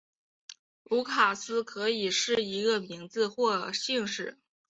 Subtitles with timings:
[0.85, 4.39] 卢卡斯可以是一个名字或姓氏。